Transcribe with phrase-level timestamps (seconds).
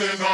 [0.00, 0.33] and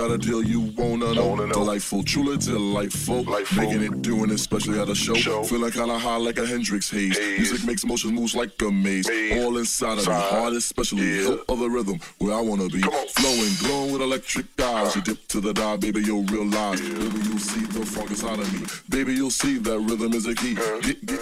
[0.00, 1.26] Got a deal you wanna know.
[1.26, 1.52] Wanna know.
[1.52, 3.22] Delightful, truly delightful.
[3.22, 3.62] Delightful.
[3.62, 5.12] Making it, doing it, especially at a show.
[5.14, 5.42] Show.
[5.42, 7.18] Feeling kinda high like a Hendrix haze.
[7.18, 7.38] Haze.
[7.38, 9.06] Music makes motion moves like a maze.
[9.08, 9.44] Maze.
[9.44, 10.32] All inside of me, Side.
[10.32, 11.02] heart especially.
[11.02, 11.22] Yeah.
[11.22, 12.80] Hilt of the rhythm, where I wanna be.
[12.80, 14.96] Flowing, glowing with electric eyes.
[14.96, 16.80] You dip to the dive, baby, you'll realize.
[16.80, 18.66] Baby, you'll see the funk inside of me.
[18.88, 20.54] Baby, you'll see that rhythm is a key.
[20.80, 21.19] Get, get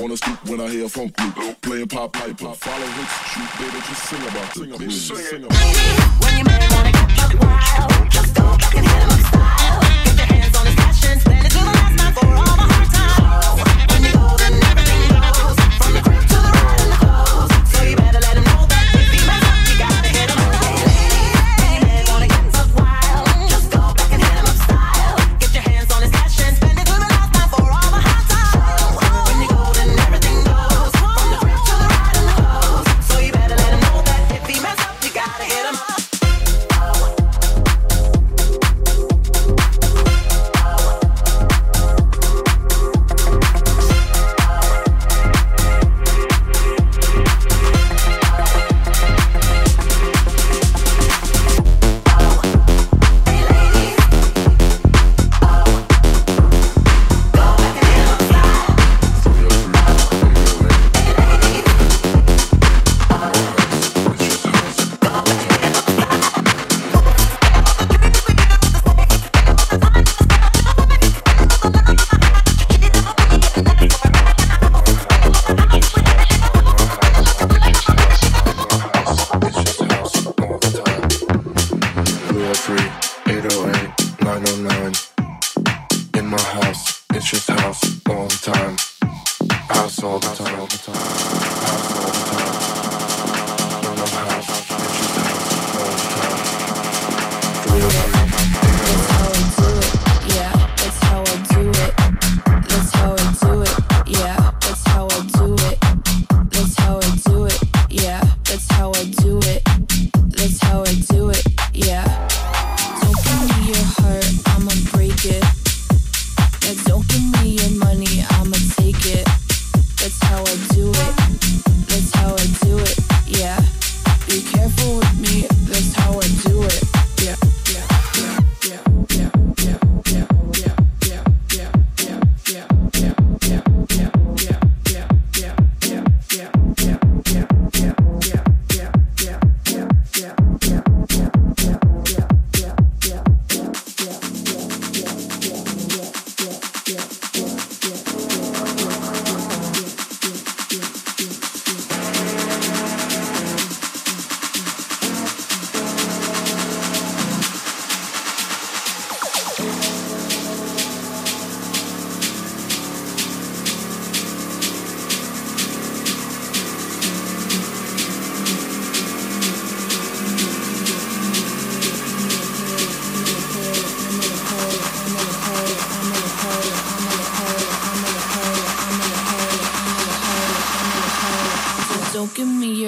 [0.00, 1.60] on the stoop when I hear a funk loop.
[1.60, 4.54] Playing pop pipe, pop, follow hits, shoot, baby, just sing about it.
[4.54, 4.92] Sing about it.
[4.92, 5.44] Sing.
[5.44, 6.00] About it.
[6.22, 9.80] When you man wanna get buck wild, just go back and hit him up style.
[10.04, 12.57] Get your hands on his passion, spend it till the last night for all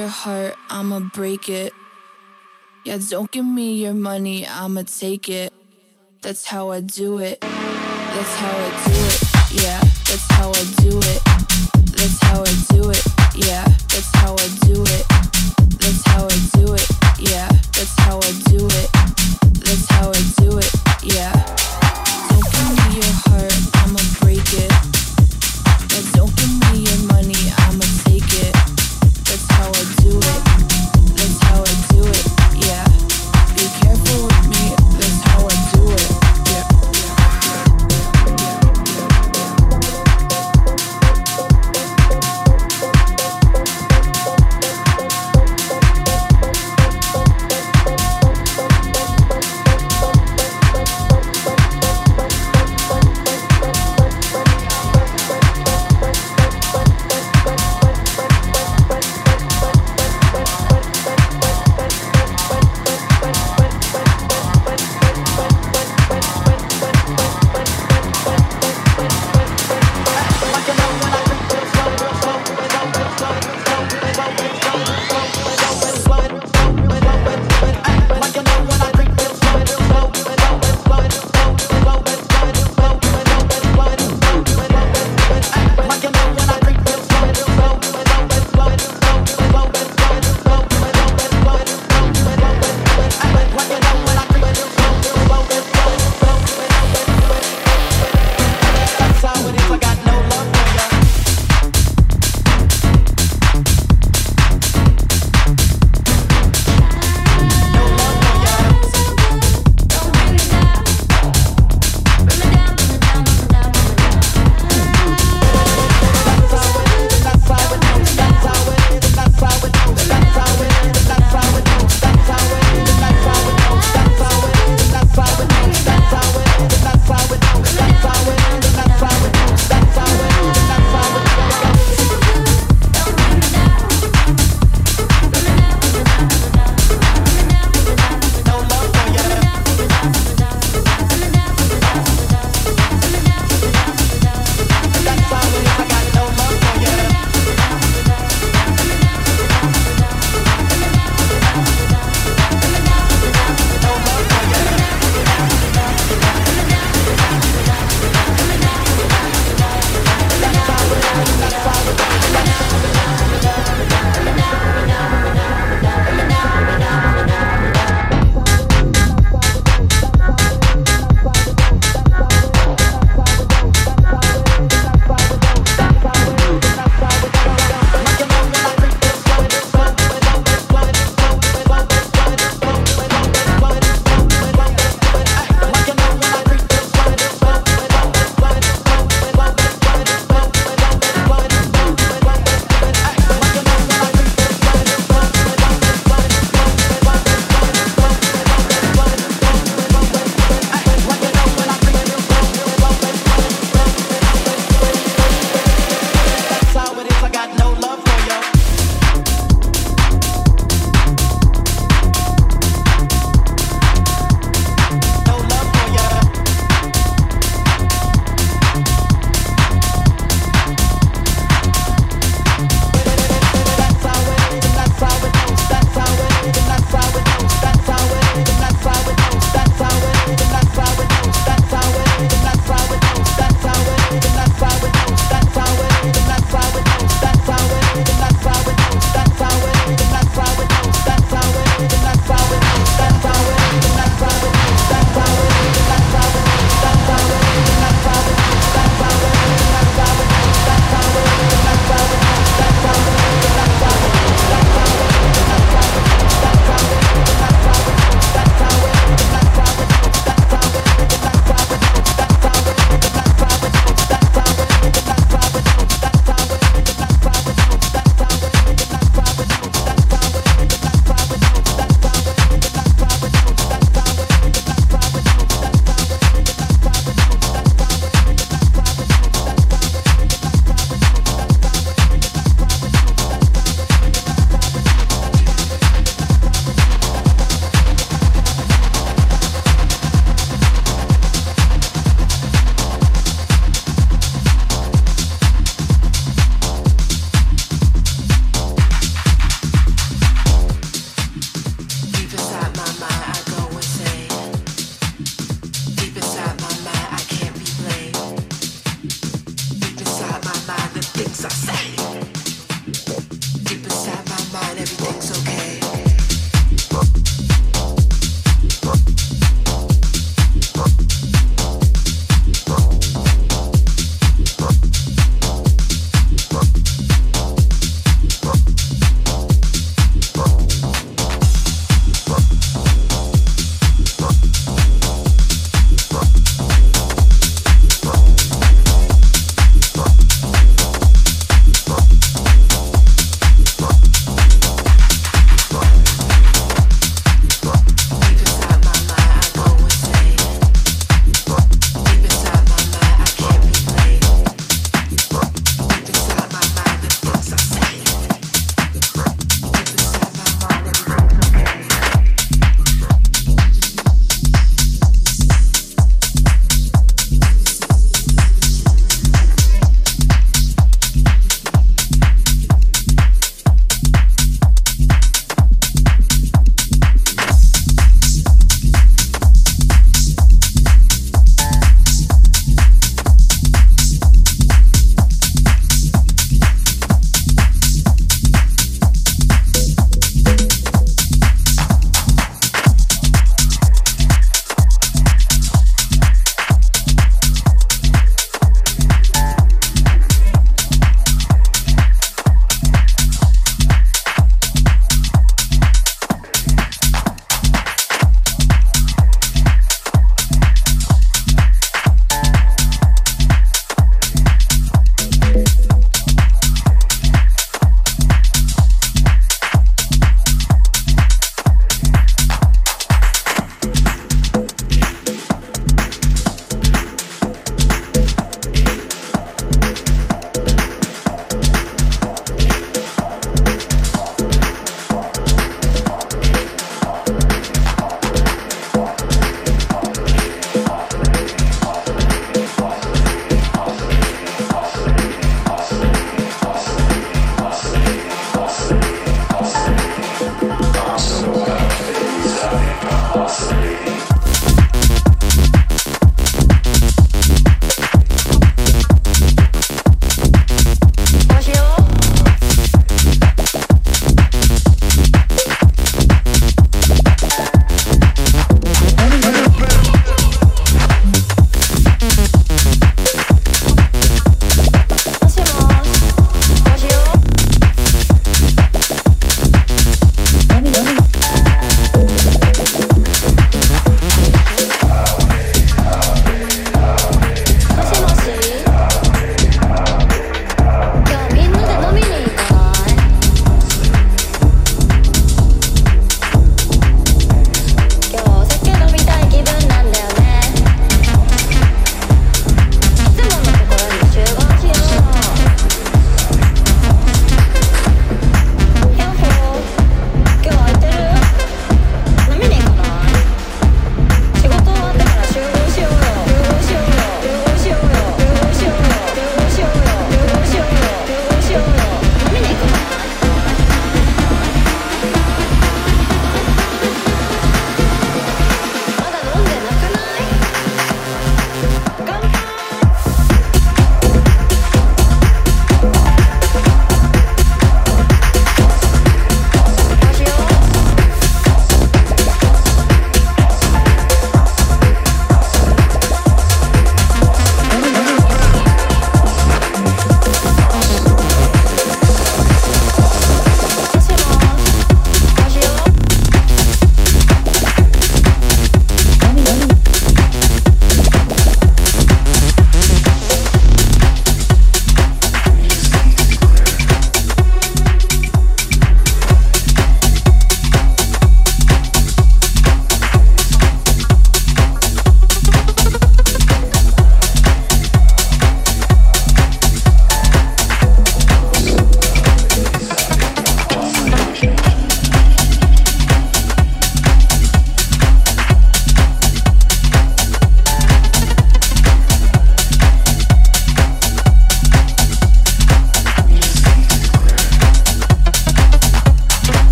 [0.00, 1.74] your heart, I'ma break it.
[2.84, 5.52] Yeah, don't give me your money, I'ma take it.
[6.22, 7.38] That's how I do it.
[7.42, 9.62] That's how I do it.
[9.62, 11.20] Yeah, that's how I do it.
[11.98, 13.04] That's how I do it.
[13.46, 15.04] Yeah, that's how I do it.
[15.82, 16.88] That's how I do it.
[17.18, 18.88] Yeah, that's how I do it.
[19.66, 20.72] That's how I do it.
[21.14, 21.59] Yeah.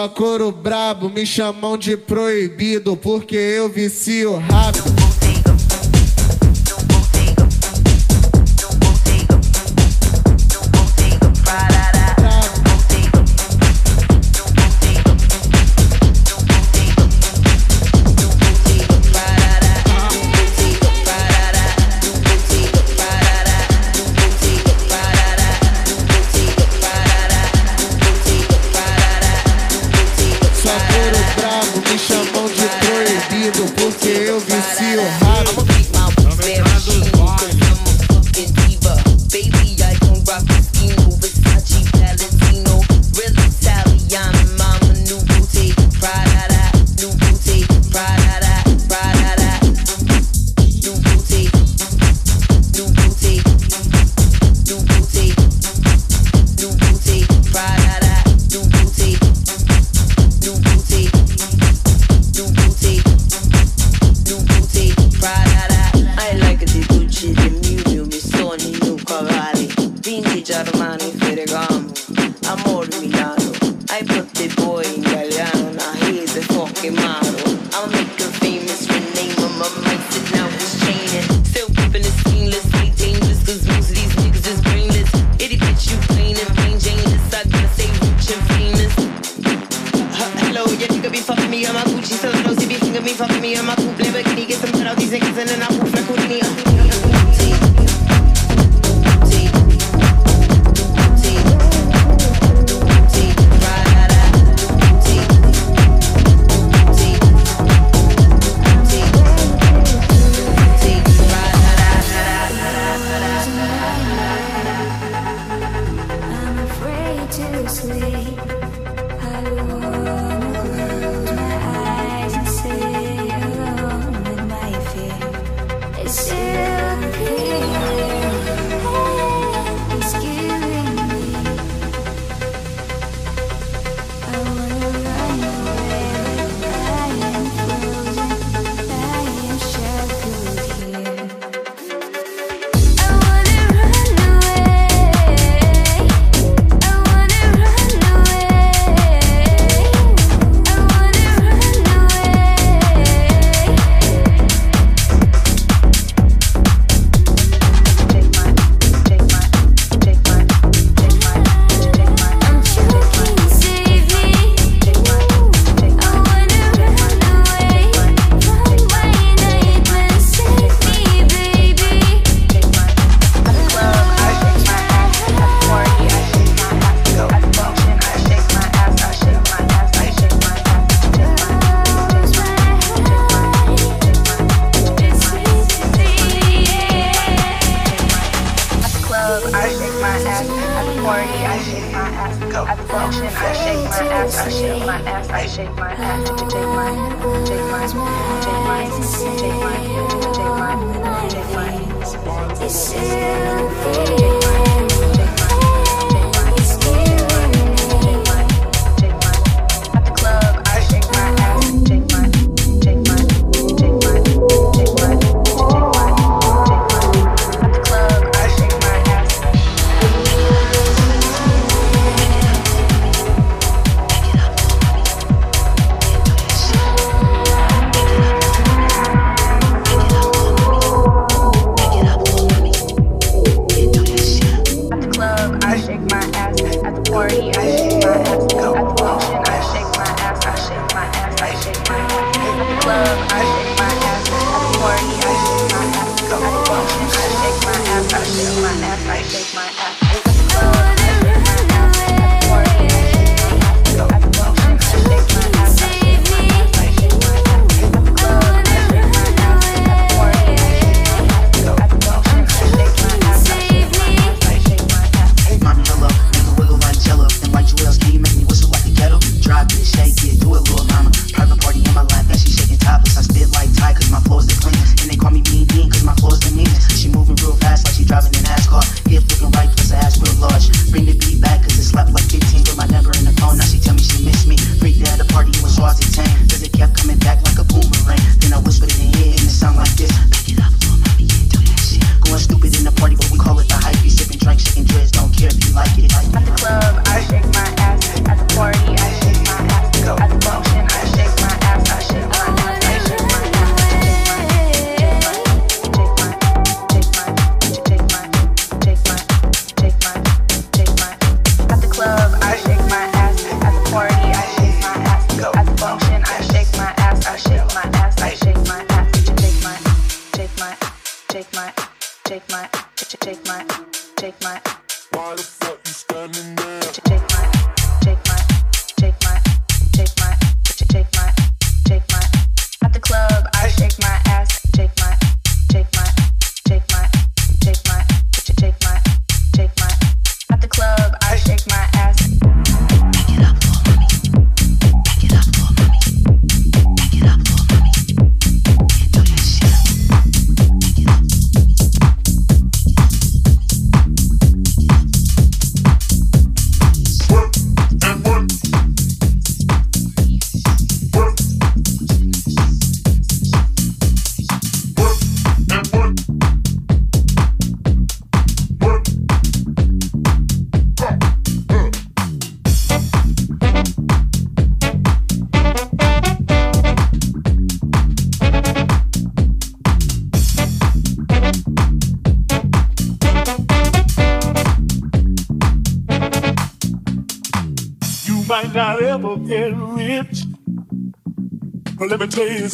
[0.00, 4.89] Só couro brabo, me chamam de proibido, porque eu vicio rápido.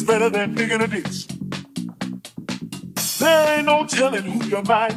[0.07, 1.27] better than digging a ditch.
[3.19, 4.96] There ain't no telling who your mind